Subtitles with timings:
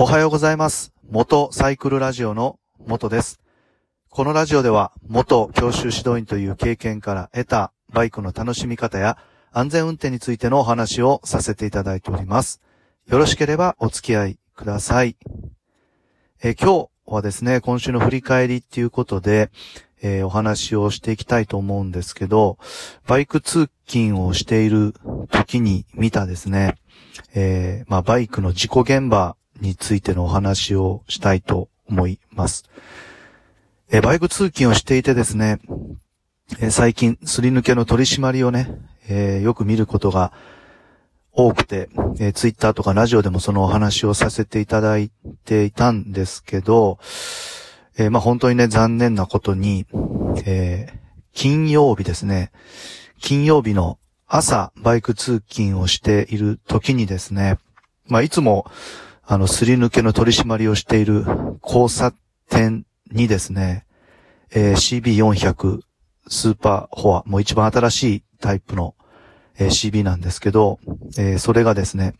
[0.00, 0.92] おはようございます。
[1.10, 3.40] 元サイクルラジオの元です。
[4.08, 9.18] このラジオでは元教習指導員という経験から得たバイクの楽しみ方や
[9.50, 12.60] 安全運転についてのお話をさせていただいております。
[13.08, 15.16] よろしければお付き合いください。
[16.44, 19.50] え今日はですね、今週の振り返りっていうことで、
[20.00, 22.58] えーお話をしていきたいと思うんですけど、
[23.08, 24.94] バイク通勤をしている
[25.32, 26.76] 時に見たですね、
[27.34, 32.64] えーまあ、バイクの事故現場についてのお話をしたいと思います。
[33.90, 35.60] えバイク通勤をしていてですね、
[36.60, 38.70] え最近すり抜けの取り締まりをね、
[39.08, 40.32] えーよく見ることが
[41.32, 45.10] 多くて、えー、ツイッターとかラジオでもそのお話をさせていただい
[45.44, 46.98] ていたんですけど、
[47.96, 49.86] えーまあ本当にね、残念なことに、
[50.44, 50.92] え
[51.32, 52.50] 金曜日ですね、
[53.20, 57.58] 金曜日の朝、バイク通勤をしている時にですね、
[58.06, 58.70] まあ、いつも、
[59.30, 61.22] あの、すり抜けの取り締まりをしている
[61.62, 62.14] 交差
[62.48, 63.84] 点にですね、
[64.54, 65.80] えー CB400
[66.28, 68.94] スーパーフォア、もう一番新しいタイプの、
[69.58, 70.78] えー CB なんですけど、
[71.18, 72.14] えーそれがですね、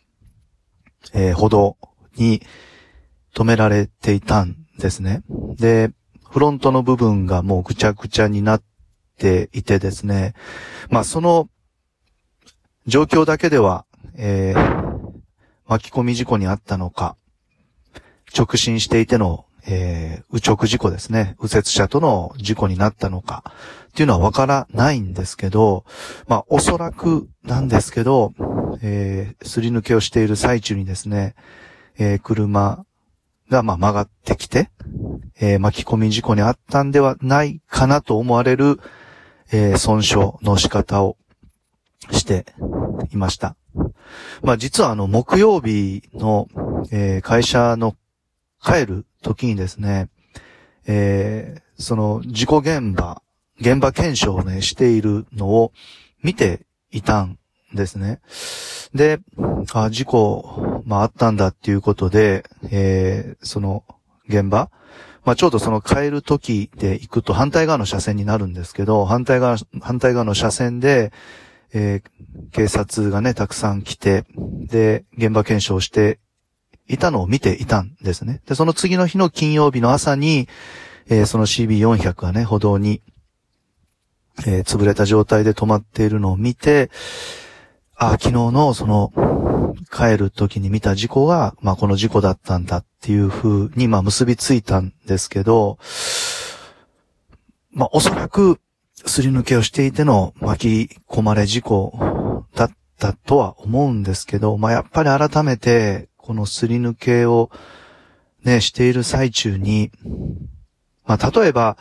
[1.15, 1.79] えー歩道
[2.19, 2.43] に
[3.35, 5.23] 止められていたんですね。
[5.57, 5.91] で、
[6.31, 8.63] フロントの部分がもうぐちゃぐちゃになっ
[9.17, 10.35] ていてですね、
[10.91, 11.49] まあその
[12.87, 14.78] 状況だけでは、えー
[15.69, 17.17] 巻き込み事故にあったのか、
[18.37, 21.37] 直進していての、えー、右直事故ですね。
[21.43, 23.45] 右折車との事故になったのか、
[23.89, 25.85] っていうのはわからないんですけど、
[26.27, 28.33] まあ、おそらくなんですけど、
[28.81, 31.35] えー、すり抜けをしている最中にですね、
[31.99, 32.85] えー車
[33.51, 34.71] が、まあ、曲がってきて、
[35.39, 38.81] えー巻き込み事故にあったんではないかなと思われる、
[39.53, 41.19] えー損傷の仕方を
[42.11, 42.47] して
[43.11, 43.55] いました。
[44.43, 46.49] まあ実はあの木曜日の、
[46.91, 47.97] えー会社の
[48.63, 50.09] 帰る時にですね、
[50.87, 53.23] えーその事故現場、
[53.61, 55.73] 現場検証をね、しているのを
[56.25, 57.39] 見ていたん
[57.73, 58.21] ですね。
[58.95, 59.21] で、
[59.73, 63.85] あ、事故、まああったんだっていうことで、えーその
[64.29, 64.71] 現場、
[65.25, 71.13] まあちょうどその帰る時で行くと反対側の車線になるんですけど、反対側、反対側の車線で、
[71.73, 72.11] えー
[72.51, 76.19] 警察がね、たくさん来て、で、現場検証して
[76.87, 78.41] いたのを見ていたんですね。
[78.47, 80.49] で、その次の日の金曜日の朝に、
[81.09, 83.03] えーその CB400 がね、歩道に、
[84.47, 86.91] えー潰れた状態で止まっているのを見て、
[87.97, 89.13] あ、昨日のその、
[89.93, 95.79] 帰る時に見た事故が、まあこの事故だったんだっていう風に、まあ結びついたんですけど、
[97.73, 98.61] まあおそらく、
[99.07, 107.51] すり抜けをしていての巻き込まれ事故だったとは思うんですけど、まあやっぱり改めて、このすり抜けを
[108.45, 109.91] ね、している最中に、
[111.05, 111.77] まあ例えば、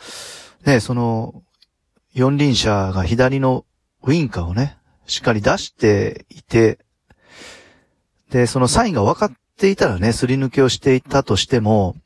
[0.64, 1.42] ね、その、
[2.14, 3.64] 四輪車が左の
[4.02, 6.78] ウインカーをね、しっかり出していて、
[8.30, 11.96] で、そのサインが分かっていたらね、すり抜けをしていたとしても、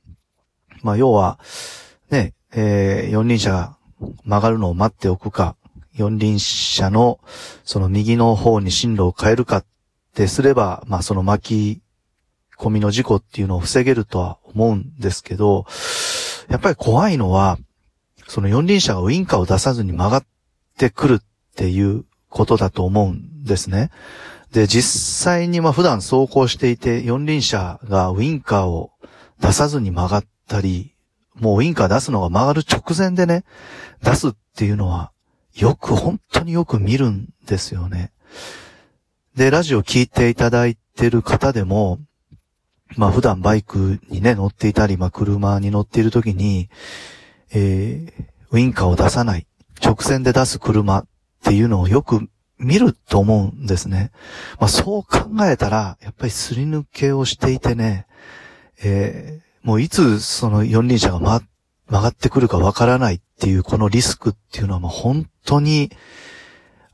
[0.83, 1.39] まあ要は、
[2.11, 3.77] ね、えー四輪車が
[4.25, 5.57] 曲がるのを待っておくか、
[5.95, 7.21] 四輪車の
[7.65, 9.65] その右の方に進路を変えるかっ
[10.15, 11.83] てすれば、まあその巻き
[12.59, 15.67] 込みの事故っていうのを防げるとは思うんですけど、
[16.49, 17.59] やっぱり怖いのは、
[18.27, 20.25] その四輪車がウインカーを出さずに曲がっ
[20.79, 21.25] てくるっ
[21.55, 23.91] ていうことだと思うんですね。
[24.53, 28.91] で、実際にまあ普段走行していて、四輪車がウインカーを
[29.41, 30.92] 出さずに曲がったり、
[31.43, 33.45] もうウインカー出すのが曲がる直前でね、
[34.01, 35.11] 出すっていうのは、
[35.57, 38.13] よく、本当によく見るんですよね。
[39.35, 41.99] で、ラジオ聞いていただいてる方でも、
[42.97, 46.71] まあ普段バイクにね、乗っていたり、まあ車に乗っている時に、
[47.53, 49.49] えー、ウインカーを出さない、
[49.85, 51.07] 直線で出す車っ
[51.43, 52.29] ていうのをよく
[52.59, 54.13] 見ると思うんですね。
[54.61, 58.07] まあそう考えたら、やっぱりすり抜けをしていてね、
[58.81, 61.43] えーもういつその四輪車が、ま、
[61.89, 65.91] 曲がってくるかわからないっていうこのリスクっていうのはもう本当に、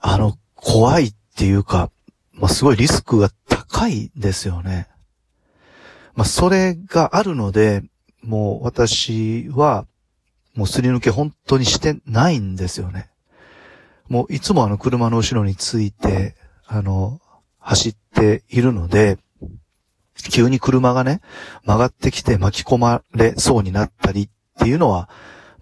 [0.00, 1.90] あの、怖いっていうか、
[2.32, 4.88] まあ、すごいリスクが高いですよね。
[6.14, 7.82] まあ、それがあるので、
[8.22, 9.86] もう私は、
[10.54, 13.08] もうすり抜け本当にしてないんですよね。
[14.08, 16.34] もういつもあの車の後ろについて、
[16.66, 17.20] あの、
[17.60, 19.18] 走っているので、
[20.22, 21.20] 急に車がね、
[21.64, 24.28] 曲がってきて巻き込まれそうになったりっ
[24.58, 25.08] ていうのは、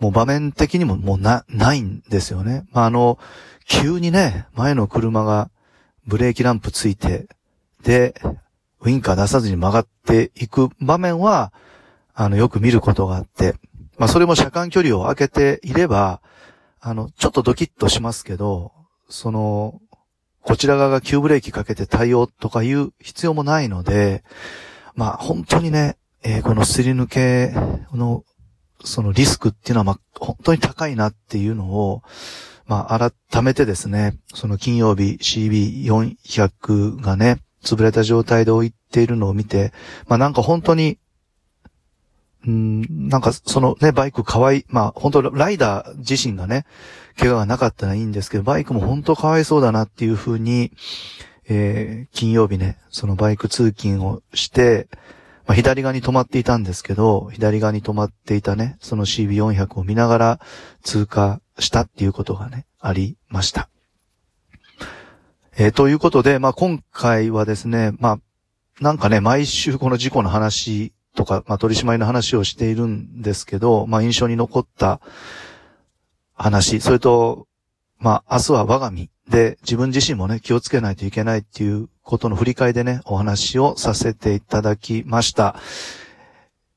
[0.01, 2.67] もう場面的にももうな、ないんですよね。
[2.73, 3.19] まあ、あの、
[3.67, 5.51] 急にね、前の車が
[6.07, 7.27] ブレーキランプついて、
[7.83, 8.15] で、
[8.81, 11.53] ウインカー出さずに曲がっていく場面は、
[12.15, 13.55] あの、よく見ることがあって、
[13.99, 16.21] まあ、それも車間距離を空けていれば、
[16.81, 18.73] あの、ちょっとドキッとしますけど、
[19.09, 19.81] その、
[20.47, 24.23] こちら側が急ブレーキかけて対応とかいう必要もないので、
[24.95, 27.53] まあ、本当にね、えー、このすり抜け
[27.93, 28.23] の、
[28.85, 32.03] そのリスクっていうのは、まあ、本当に高いなっていうのを、
[32.67, 39.73] まあ、改めてですね、その金曜日 CB400 がね、潰れた状態で置いているのを見て、
[40.07, 40.99] まあなんか本当に、
[42.47, 46.65] うん、なんかそのね、バイク可愛い、まあ本当ライダー自身がね、
[47.19, 50.73] 怪我がなかったらいいんですけど、バイクも本当可哀想だなっていうふうに、
[51.49, 54.89] えー、金曜日ね、そのバイク通勤をして、
[55.47, 60.41] まあ、左側に止まっていたんですけど、左側に止まっていたね、その CB400 を見ながら
[60.83, 63.69] 通過したっていうことがね、ありました。
[65.57, 68.19] えー、ということで、まあ、今回はですね、まあ、
[68.81, 70.93] なんかね、毎週この事故の話
[71.27, 75.01] か、まあ、取り締まりの話をしているんですけど、まあ、印象に残った
[76.35, 77.47] 話、それと、
[77.99, 85.57] まあ、明日は我が身で、自分自身もね、気をつけないといけないっていうことの振り返りでね、お話をさせていただきました。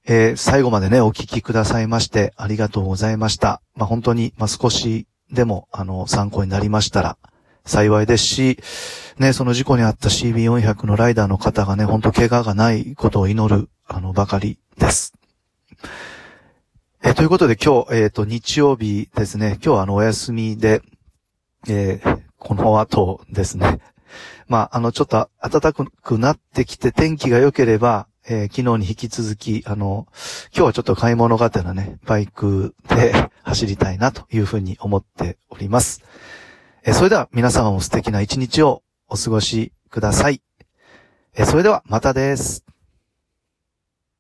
[0.08, 3.62] えー、最後までね、お聞きくださいまして、ありがとうございました。
[3.76, 7.18] まあ、本当に、まあ、少しでも、あの、参考になりましたら、
[7.70, 8.60] 幸いですし、
[9.20, 15.14] ね、その事故にあった CB400 のライダーの方がね、本当怪我がないことを祈る、あの、ばかりです。
[17.04, 19.60] え、ということで今日、えっ、ー、と、日曜日ですね。
[19.64, 20.82] 今日はあの、お休みで、
[21.68, 23.80] えー、この後ですね。
[24.48, 30.08] まあ、あの、ちょっと暖かくなってきて天気が良ければ、えー、昨日に引き続き、あの、
[30.56, 33.14] 今日はちょっと買い物がてらね、バイクで
[33.44, 36.04] 走りたいなというふうに思っております。
[36.90, 40.42] え、それでは皆様も素敵な一日をお過ごしください。
[41.36, 42.66] え、それではまたです。